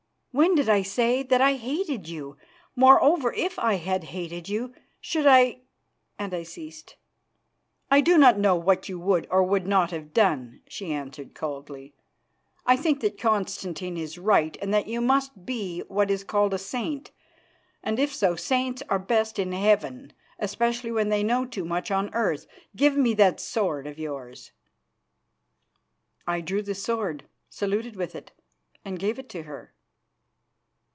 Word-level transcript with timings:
When 0.33 0.55
did 0.55 0.69
I 0.69 0.81
say 0.81 1.23
that 1.23 1.41
I 1.41 1.55
hated 1.55 2.07
you? 2.07 2.37
Moreover, 2.73 3.33
if 3.33 3.59
I 3.59 3.73
had 3.73 4.05
hated 4.05 4.47
you, 4.47 4.73
should 5.01 5.27
I" 5.27 5.63
and 6.17 6.33
I 6.33 6.43
ceased. 6.43 6.95
"I 7.91 7.99
do 7.99 8.17
not 8.17 8.39
know 8.39 8.55
what 8.55 8.87
you 8.87 8.97
would 8.97 9.27
or 9.29 9.43
would 9.43 9.67
not 9.67 9.91
have 9.91 10.13
done," 10.13 10.61
she 10.69 10.93
answered 10.93 11.35
coldly. 11.35 11.95
"I 12.65 12.77
think 12.77 13.01
that 13.01 13.17
Constantine 13.19 13.97
is 13.97 14.17
right, 14.17 14.57
and 14.61 14.73
that 14.73 14.87
you 14.87 15.01
must 15.01 15.45
be 15.45 15.81
what 15.89 16.09
is 16.09 16.23
called 16.23 16.53
a 16.53 16.57
saint; 16.57 17.11
and, 17.83 17.99
if 17.99 18.15
so, 18.15 18.37
saints 18.37 18.81
are 18.87 18.99
best 18.99 19.37
in 19.37 19.51
heaven, 19.51 20.13
especially 20.39 20.93
when 20.93 21.09
they 21.09 21.23
know 21.23 21.43
too 21.43 21.65
much 21.65 21.91
on 21.91 22.09
earth. 22.13 22.47
Give 22.73 22.95
me 22.95 23.13
that 23.15 23.41
sword 23.41 23.85
of 23.85 23.99
yours." 23.99 24.53
I 26.25 26.39
drew 26.39 26.61
the 26.61 26.73
sword, 26.73 27.25
saluted 27.49 27.97
with 27.97 28.15
it, 28.15 28.31
and 28.85 28.97
gave 28.97 29.19
it 29.19 29.27
to 29.31 29.43
her. 29.43 29.73